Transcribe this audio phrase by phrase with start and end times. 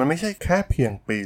[0.00, 1.18] มันไม่ใช่แค่เพียงปี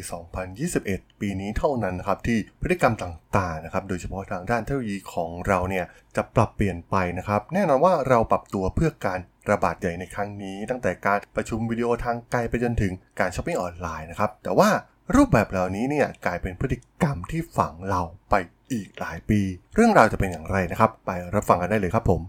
[0.57, 5.84] 2021 ปีนี้เท่านั้นนะครับที่พฤติกรรมต่างๆนะครับโดยเฉพาะทางด้านเทคโนโลยีของเราเนี่ย
[6.16, 14.71] จะปรับเปลี่ยนไปนะครับแน่นอนว่าเราปรับตัวเพื่อการระบาดใหญ่ในครั้งนี้ ตั้งแต่การประชุมวิดีโอทางไกลไปจนถึงการช้อปปิ้งออนไลน์นะครับแต่ว่า
[15.15, 18.35] รูปแบบเหล่านี้เนี่ยกลายเป็นพฤติกรรมที่ฝังเราไป
[18.73, 19.41] อีกหลายปี
[19.75, 22.23] เรื่องราวจะเป็นอย่างไรนะครับ ไปรับฟังกันได้เลยครับผม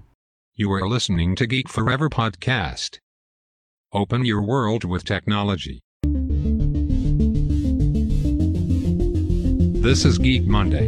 [0.61, 2.91] You are listening to Geek Forever podcast.
[3.91, 5.84] Open your world with technology.
[9.89, 10.87] This is Geek Monday.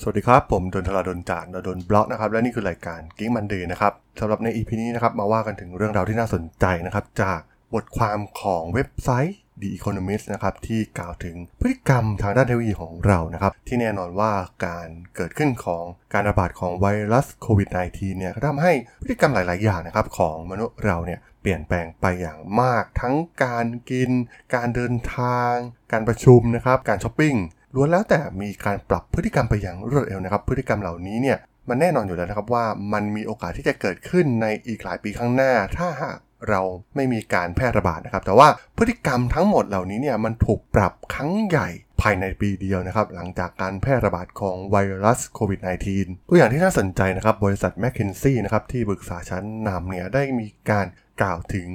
[0.00, 7.40] สวัสดีครับ ผมดนทราดนจากดนบล็อกนะครับ และนี่คือรายการ Geek Monday นะครับสำหรับใน EP นี้นะครับ มาว่ากันถึงเรื่องราวที่น่าสนใจนะครับ จาก
[7.74, 14.32] บทความของเว็บไซต์ The Economist นะครับที่กล่าวถึงพฤติกรรมทางด้านเทคโนโลยีของเรานะครับที่แน่นอนว่า
[14.66, 24.10] การเกิดขึ้นของการระบาดของไวรัสโควิด -19 เนี่ยทำให้พฤติกรรมหลาย ๆ อย่างนะครับของมนุษย์เราเนี่ยเปลี่ยนแปลงไปอย่างมากทั้งการกิน
[24.54, 25.52] การเดินทาง
[25.92, 27.34] การประชุมนะครับการช้อปปิ้ง
[27.74, 36.60] ล้วนแล้วแต่มีการปรับพฤติกรรมไปอย่างรวดเร็วนะครับพฤติกรรมเหล่านี้เนี่ยมันแน่นอนอยู่แล้วนะครับว่ามันมีโอกาสที่จะเกิดขึ้นในอีกหลายปีข้างหน้า ถ้าหาก เรา
[36.96, 41.68] ไม่มีการแพร่ระบาดนะครับ แต่ว่าพฤติกรรมทั้งหมดเหล่านี้เนี่ยมันถูกปรับครั้งใหญ่
[42.00, 45.60] ภายในปีเดียวนะครับ หลังจากการแพร่ระบาดของไวรัสโควิด
[45.94, 50.86] -19 ตัวอย่างที่น่าสนใจนะครับ บริษัท m c k เคนซี่นะครับที่ปรึกษาชั้นนำเนี่ยได้มีการ
[51.20, 51.68] กล่าวถึง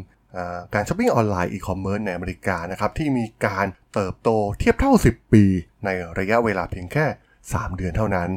[0.73, 5.43] การช้อปปิ้งออนไลน์อีคอมเมิร์ซในอเมริกานะครับที่มีการเติบโตเทียบเท่า 10 ปี
[5.85, 7.05] ในระยะเวลาเพียงแค่
[7.41, 8.29] 3 เดือนเท่านั้น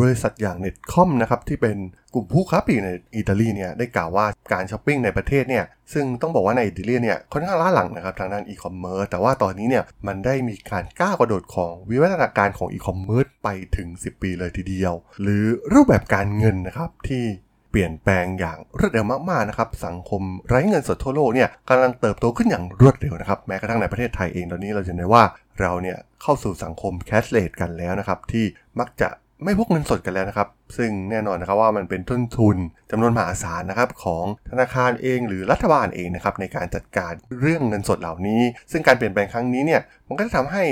[0.00, 1.76] บริษัทอย่าง Netcomm นะครับที่เป็น
[2.14, 17.24] กลุ่มผู้ค้าปลีกในอิตาลีเนี่ยได้กล่าวว่าการช้อปปิ้งในประเทศเนี่ยซึ่งต้องบอกว่าในอิตาลีเนี่ยค่อนข้างล้าหลังนะครับทางด้านอีคอมเมิร์ซแต่ว่าตอนนี้เนี่ยมันได้มีการก้าวกระโดดของวิวัฒนาการของอีคอมเมิร์ซไปถึง 10 ปีเลยทีเดียว หรือรูปแบบการเงินนะครับที่
[17.70, 25.24] เปลี่ยนแปลงอย่างรวดเร็วมากๆนะครับสังคมไร้เงินสดทั่วโลกเนี่ยกำลังเติบโตขึ้นอย่างรวดเร็วนะครับแม้กระทั่งในประเทศไทยเองตอนนี้เราจะเห็นได้ว่า
[25.60, 28.44] เราเนี่ยเข้าสู่สังคมแคชเลสกันแล้วนะครับที่
[28.78, 29.08] มักจะ
[29.44, 32.56] ไม่พกเงินสดกันแล้วนะครับ ซึ่งแน่นอนนะครับว่ามันเป็นต้นทุน
[32.90, 38.42] จำนวนมหาศาลนะครับของธนาคารเองหรือรัฐบาลเองนะครับในการจัดการเรื่องเงินสดเหล่านี้
[38.72, 40.64] ซึ่งการเปลี่ยนแปลงครั้งนี้เนี่ยมันก็จะทำให้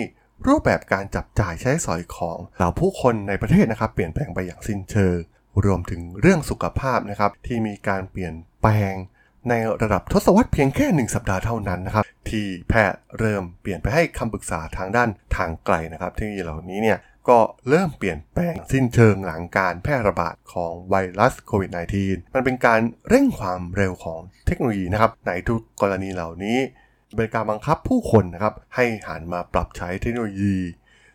[0.46, 5.18] รูปแบบการจับจ่ายใช้สอยของเหล่าผู้คนในประเทศนะครับ เปลี่ยนแปลงไปอย่างสิ้นเชิง
[5.64, 8.94] รวมถึงเรื่องสุขภาพนะครับที่มีการเปลี่ยนแปลง
[9.48, 21.70] ในระดับทศวรรษเพียงแค่ 1 สัปดาห์เท่านั้นนะครับ ที่แพทย์เริ่มเปลี่ยนไปให้คำปรึกษาทางด้านทางไกลนะครับที่เหล่านี้เนี่ย ก็เริ่มเปลี่ยนแปลงสิ้นเชิงหลังการแพร่ระบาดของไวรัสโควิด
[22.02, 26.58] -19 มันเป็นการเร่งความเร็วของเทคโนโลยีนะครับ ในทุกกรณีเหล่านี้
[27.16, 30.56] เป็นการบังคับผู้คนนะครับให้หันมาปรับใช้เทคโนโลยี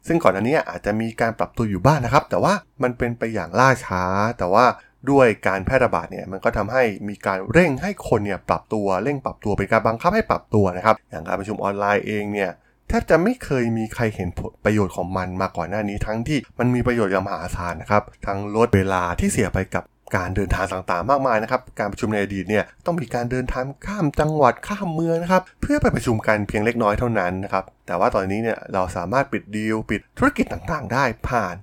[0.08, 2.54] ซึ่งก่อนอันนี้อาจจะมีการปรับตัวอยู่บ้างนนะครับ แต่ว่า
[2.84, 4.04] มันเป็นไปอย่างล่าช้า
[4.38, 4.66] แต่ว่า
[5.12, 12.52] ด้วยการแพร่ระบาดเนี่ยมันก็ทำให้มีการเร่งให้คนเนี่ยปรับตัวเร่งปรับตัวเป็นการบังคับให้ปรับตัวนะครับ อย่างการประชุมออนไลน์เองเนี่ย
[12.94, 14.30] ทบจะไม่เคยมีใครเห็น
[14.66, 19.84] ประโยชน์ของมันมาก่อนหน้านี้ทั้งที่มันมีประโยชน์อย่างมหาศาลนะครับ ทั้งลดเวลาที่เสียไปกับ
[20.16, 31.56] การเดินทางต่างๆ มากมายนะครับ การประชุมในอดีตเนี่ยต้องมีการเดินทางข้ามจังหวัดข้ามเมืองนะครับ เพื่อไปประชุมกันเพียงเล็กน้อยเท่านั้นนะครับ แต่ว่าตอนนี้เนี่ยเราสามารถปิดดีลปิดธุรกิจต่างๆ ได้ผ่าน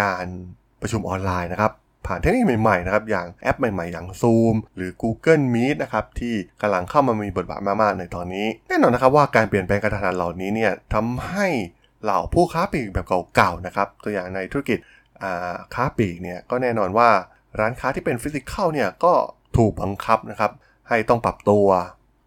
[0.00, 0.26] การ
[0.80, 1.72] ประชุมออนไลน์นะครับ
[2.06, 11.46] ผ่านเทคนิคใหม่ๆนะครับอย่างแอปใหม่ๆ อย่าง Zoom หรือ Google Meet นะครับที่กำลังเข้ามามีบทบาทมากๆในตอนนี้ แน่นอนนะครับว่าการเปลี่ยนแปลงกระทันหันเหล่านี้เนี่ยทำให้
[12.02, 14.78] เหล่าผู้ค้าปลีกแบบเก่าๆนะครับตัวอย่างในธุรกิจ
[15.74, 17.08] ค้าปลีกเนี่ยก็แน่นอนว่า
[17.60, 19.12] ร้านค้าที่เป็น physical เนี่ยก็
[19.56, 20.50] ถูกบังคับนะครับ
[20.88, 21.66] ให้ต้องปรับตัว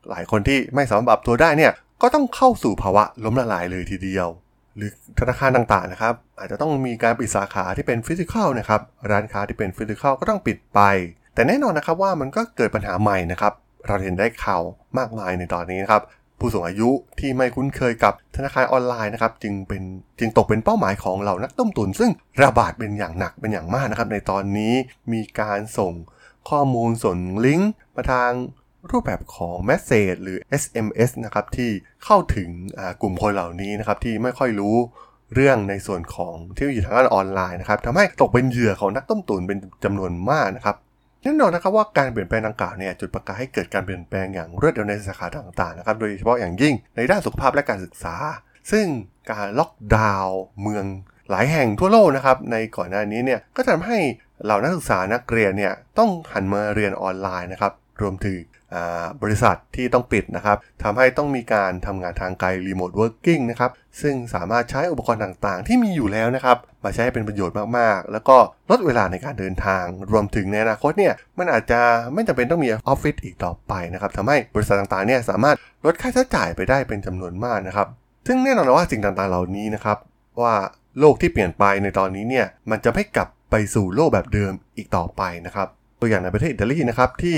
[0.10, 1.72] หลายคนที่ไม่สามารถปรับตัวได้เนี่ย
[2.02, 4.28] ก็ต้องเข้าสู่ภาวะล้มละลายเลยทีเดียว
[4.76, 8.82] หรือธนาคารต่างๆนะครับ อาจจะต้องมีการปิดสาขาที่เป็น physical นะครับ
[9.12, 10.80] ร้านค้าที่เป็น physical ก็ต้องปิดไป
[11.36, 13.54] แต่แน่นอนนะครับว่ามันก็เกิดปัญหาใหม่นะครับ
[13.88, 14.62] เราเห็นได้ข่าว
[14.98, 16.02] มากมายในตอนนี้นะครับ
[16.40, 19.84] ผู้สูงอายุที่ไม่คุ้นเคยกับธนาคารออนไลน์นะครับจึงเป็น
[20.20, 22.12] จึงตกเป็นเป้าหมายของเหล่านักต้มตุน ซึ่ง
[22.44, 24.74] ระบาดเป็นอย่างหนักเป็นอย่างมากนะครับ ในตอนนี้
[25.14, 25.94] มีการส่ง
[26.50, 28.32] ข้อมูลส่งลิงก์มาทาง
[28.92, 31.72] รูปแบบของ Message หรือ SMS นะครับที่
[32.06, 32.50] เข้าถึง
[33.02, 34.76] กลุ่มคนเหล่านี้นะครับที่ไม่ค่อยรู้
[35.34, 40.76] เรื่องในส่วนของเทคโนโลยีทางด้านออนไลน์นะครับทำให้ตกเป็นเหยื่อของนักต้มตุ๋นเป็นจำนวนมากนะครับ
[41.22, 48.16] แน่นอนนะครับว่าการเปลี่ยนแปลงดังกล่าวเนี่ยจุดประกายให้เกิดการเปลี่ยนแปลงอย่างรวดเร็วในสาขาต่างๆนะครับโดยเฉพาะอย่างยิ่งในด้านสุขภาพและการศึกษา
[48.72, 48.86] ซึ่ง
[49.32, 50.86] การล็อกดาวน์เมือง
[51.30, 53.98] หลายแห่งทั่วโลกนะครับในก่อนหน้านี้เนี่ยก็ทำให้
[54.44, 58.38] เหล่านักศึกษานักเรียนเนี่ยต้องหันมาเรียนออนไลน์นะครับรวมถึง
[59.22, 68.38] บริษัทที่ต้องปิดนะครับทำให้ต้องมีการทำงานทางไกล remote working นะครับ ซึ่งสามารถใช้อุปกรณ์ต่างๆ ที่มีอยู่แล้วนะครับ มาใช้ให้เป็นประโยชน์มากๆ แล้วก็
[68.70, 71.80] ลดเวลาในการเดินทาง รวมถึงในอนาคตเนี่ย มันอาจจะ
[72.14, 75.56] ไม่จำเป็นต้องมีออฟฟิศอีกต่อไปนะครับทำให้บริษัทต่างๆ เนี่ยสามารถ
[75.86, 77.88] ลดค่าใช้จ่ายไปได้เป็นจำนวนมากนะครับ
[78.28, 79.98] ซึ่งแน่นอนว่าสิ่งต่างๆ เหล่านี้นะครับ
[80.42, 80.54] ว่า
[81.00, 85.68] โลกที่เปลี่ยนไปในตอนนี้เนี่ย มันจะไม่กลับไปสู่โลกแบบเดิมอีกต่อไปนะครับ
[86.00, 87.38] ตัวอย่างในประเทศอิตาลีนะครับที่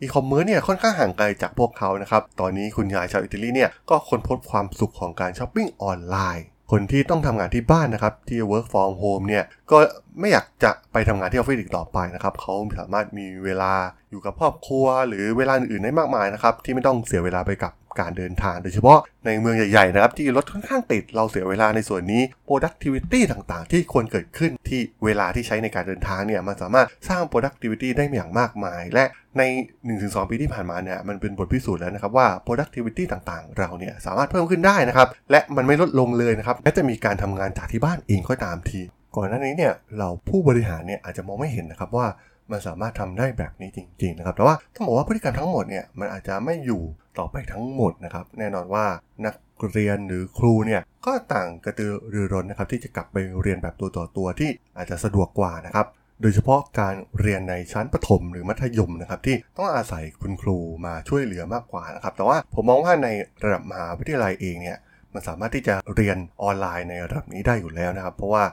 [0.00, 9.78] อีคอมเมิร์ซเนี่ยค่อนข้างห่างไกลจากพวกเขานะครับ ตอนนี้คุณยายชาวอิตาลีเนี่ยก็ค้นพบความสุขของการช้อปปิ้งออนไลน์ คนที่ต้องทำงานที่บ้านนะครับ ที่ work from home เนี่ยก็
[10.20, 13.72] ไม่อยากจะไปทำงานที่ออฟฟิศอีกต่อไปนะครับเขาสามารถมีเวลา
[14.10, 29.04] อยู่กับครอบครัว หรือเวลาอื่นๆได้มากมายนะครับที่ไม่ต้องเสียเวลาไปกับ การเดินทางโดยเฉพาะในเมืองใหญ่ๆนะครับที่รถค่อนข้างติดเราเสียเวลาในส่วนนี้ productivity ต่างๆ ที่ควรเกิดขึ้นที่เวลาที่ใช้ในการเดินทางเนี่ยมันสามารถสร้าง productivity ได้อย่างมากมาย และ
[29.38, 29.42] ใน
[29.86, 38.80] 1-2 ปีที่ผ่านมาเนี่ยมันเป็นบทพิสูจน์แล้วนะครับว่า productivity ต่างๆ เราเนี่ยสามารถเพิ่มขึ้นได้นะครับและมันไม่ลดลงเลยนะครับและจะมีการทำงานจากที่บ้านเองก็ตามที
[39.16, 42.06] ก่อนหน้านี้เนี่ยเราผู้บริหารเนี่ยอาจจะมองไม่เห็นนะครับว่า
[42.50, 46.82] มันสามารถทำได้แบบนี้จริงๆนะครับแต่ว่าต้องบอกว่าพฤติกรรมทั้งหมดเนี่ยมันอาจจะไม่อยู่
[47.18, 48.86] ต่อไปทั้งหมดนะครับแน่นอนว่า
[49.24, 49.34] นัก
[49.72, 55.86] เรียนหรือครูเนี่ยก็ต่างกระตือรือร้นนะครับที่จะกลับไปเรียนแบบตัวต่อตัวที่อาจจะสะดวกกว่านะครับ
[56.22, 60.56] โดยเฉพาะการเรียนในชั้นประถมหรือมัธยมนะครับที่ต้องอาศัยคุณครู
[60.86, 63.08] มาช่วยเหลือมากกว่านะครับแต่ว่าผมมองว่าใน
[63.44, 64.78] ระดับมหาวิทยาลัยเองเนี่ย
[65.14, 68.44] มันสามารถที่จะเรียนออนไลน์ในระดับนี้ได้อยู่แล้วนะครับ เพราะว่า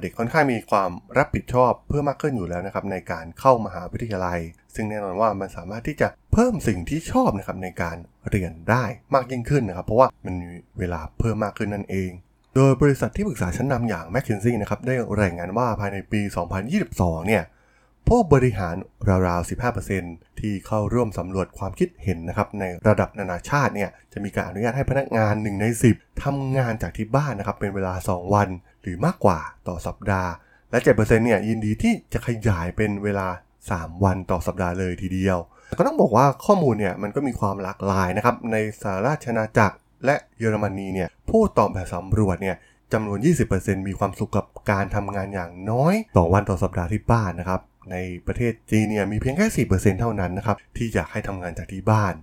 [0.00, 4.40] เด็กค่อนข้างมีความรับผิดชอบเพิ่มมากขึ้นอยู่แล้วนะครับในการเข้ามหาวิทยาลัย
[4.74, 7.96] ซึ่งแน่นอนว่ามันสามารถที่จะเพิ่มสิ่งที่ชอบนะครับในการ
[8.30, 8.84] เรียนได้
[9.14, 12.10] มากยิ่งขึ้นนะครับ เพราะว่ามันมีเวลาเพิ่มมากขึ้นนั่นเอง
[12.56, 16.20] โดยบริษัทที่ปรึกษาชั้นนำอย่าง m c k เคนซี่นะครับได้รายงานว่าภายในปี
[16.74, 17.42] 2022 เนี่ย
[18.08, 18.76] ผู้บริหาร
[19.28, 19.48] ราวๆ
[19.90, 25.64] 15%ที่เข้าร่วมสำรวจความคิดเห็นนะครับในระดับนานาชาติเนี่ยจะมีการอนุญาตให้พนักงาน 1 ใน
[25.94, 28.48] 10ทำงานจากที่บ้านนะครับเป็นเวลา 2 วัน
[28.82, 29.38] หรือมากกว่า
[29.68, 30.30] ต่อสัปดาห์
[30.70, 33.28] และ 7%เนี่ยยินดีที่จะขยายเป็นเวลา
[33.66, 35.38] 3 วันต่อสัปดาห์เลยทีเดียว
[35.78, 42.56] ก็ต้องบอกว่าข้อมูลเนี่ยมันก็มีความหลากหลายนะครับในสหราชอาณาจักรและเยอรมนีเนี่ยผู้ตอบแบบสำรวจเนี่ย
[42.92, 43.18] จำนวน
[43.54, 47.60] 20%มีความสุขกับการทำงานอย่างน้อย ต่อวันต่อสัปดาห์ที่บ้านนะครับ
[47.90, 47.96] ใน
[48.26, 52.14] ประเทศจีนเนี่ยมีเพียงแค่ 4%เท่านั้นนะครับ ที่จะให้ทำงานจากที่บ้าน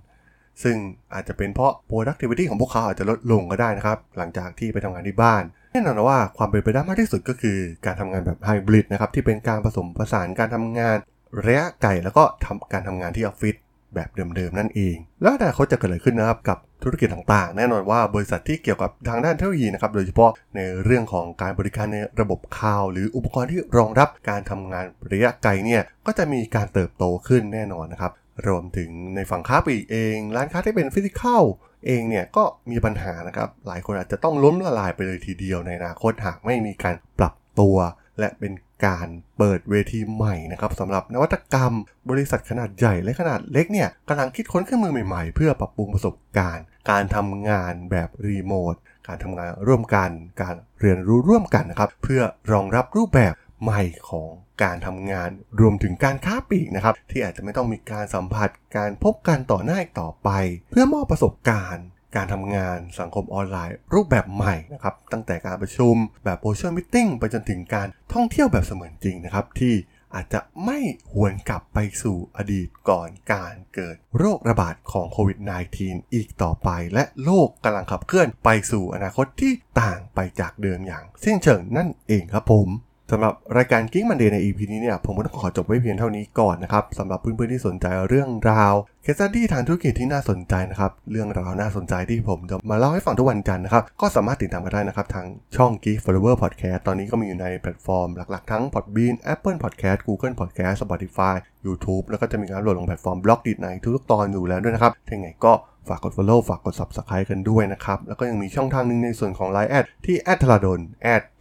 [0.64, 0.76] ซึ่ง
[1.14, 10.98] อาจจะเป็นเพราะ productivity ของพวกเขาอาจจะลดลงก็ได้นะครับ หลังจากที่ไปทำงานที่บ้านแน่นอนว่าความเป็นไปได้มากที่สุดก็คือการทำงานแบบไฮบริดนะครับที่เป็นการผสมผสานการทำงาน
[11.46, 13.56] ระยะไกลแล้วก็ทำการทำงานที่ออฟฟิศ
[13.96, 28.12] แบบเดิมๆนั่นเอง แล้วอนาคตจะเกิดอะไรขึ้นนะครับกับธุรกิจต่างๆ แน่นอนว่าบริษัทที่เกี่ยวกับทางด้านเทคโนโลยีนะครับโดยเฉพาะในเรื่องของการบริการในระบบคลาวหรืออุปกรณ์ที่รองรับการทำงานระยะไกลเนี่ยก็จะมีการเติบโตขึ้นแน่นอนนะครับ
[28.48, 31.44] รวมถึงในฝั่งค้าปลีกเอง ร้านค้าที่เป็นฟิสิกอล
[31.86, 37.78] เองเนี่ยก็มีปัญหานะครับหลายคนอาจจะต้องล้มละลายไปเลยทีเดียวในอนาคตหากไม่มีการปรับตัว
[38.20, 38.54] และเป็น
[38.86, 41.74] การเปิดเวทีใหม่นะครับสำหรับนวัตกรรม
[42.10, 48.76] บริษัทขนาดใหญ่และขนาดเล็กเนี่ยกำลังคิดค้นเครื่องมือใหม่ๆ เพื่อปรับปรุงประสบการณ์ การทำงานแบบรีโมท
[49.08, 50.10] การทำงานร่วมกัน
[50.42, 52.22] การเรียนรู้ร่วมกันนะครับเพื่อ
[52.52, 53.34] รองรับรูปแบบ
[53.64, 54.32] ใหม่ของ
[54.64, 55.30] การทำงาน
[55.60, 60.30] รวมถึงการค้าปลีกนะครับ ที่อาจจะไม่ต้องมีการสัมผัสการพบกันต่อหน้าต่อไป
[60.72, 61.86] เพื่อมอบประสบการณ์
[62.16, 69.76] การทำงานสังคมออนไลน์ รูปแบบใหม่นะครับตั้งแต่การประชุมแบบ virtual meeting ไปจนถึงการท่องเที่ยวแบบเสมือนจริงนะครับที่
[70.16, 70.80] อาจจะไม่
[71.14, 75.38] หวนกลับไปสู่อดีตก่อนการเกิดโรคระบาดของโควิด
[75.76, 82.68] -19 อีกต่อไป และโลกกำลังขับเคลื่อนไปสู่อนาคตที่ต่างไปจากเดิมอย่างสิ้นเชิงนั่นเองครับผม
[83.12, 88.74] สำหรับรายการ Geek Monday ใน EP นี้เนี่ยผมก็ต้องขอจบไว้เพียงเท่านี้ก่อนนะครับสำหรับเพื่อนๆที่สนใจเรื่องราว
[89.04, 101.36] case study ทางธุรกิจที่น่าสนใจนะครับเรื่องราวน่าสนใจที่ผมจะมาเล่าให้ฟังทุกวันจันทร์นะครับก็สามารถติดตามกันได้นะครับทางช่อง Geek Forever Podcast ตอนนี้ก็มีอยู่ในแพลตฟอร์มหลักๆทั้ง Podbean Apple Podcast Google Podcast Spotify
[101.66, 105.54] YouTube แล้วก็จะมีการโหลดลงแพลตฟอร์ม Blockdit ในทุกๆตอนอยู่แล้วด้วยนะครับถ้าไงก็
[105.90, 110.80] ฝากกด follow ฝากกด subscribe กันด้วยนะครับ แล้วก็ยังมีช่องทางหนึ่งในส่วนของ Line แอดที่แอดทราดน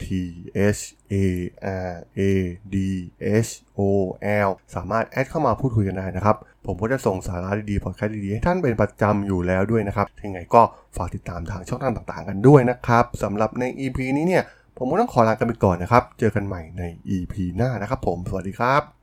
[0.04, 0.06] t
[0.56, 0.80] h
[1.12, 1.14] a
[1.86, 2.20] r a
[2.74, 2.76] d
[3.46, 3.80] h o
[4.46, 6.36] l สามารถแอดเข้ามาพูดคุยกันได้นะครับ
[6.66, 10.62] ผมก็จะส่งสาระดีๆพอดแคสต์ดีๆ ให้ท่านเป็นประจำอยู่แล้วด้วยนะครับยังไงก็
[10.96, 14.44] ฝากติดตามทางช่องทางต่างๆ กันด้วยนะครับสำหรับใน EP นี้เนี่ย
[14.78, 16.82] ผมก็ต้องขอลากันไปก่อนนะครับ เจอกันใหม่ใน
[17.16, 18.95] EP หน้านะครับผม สวัสดีครับ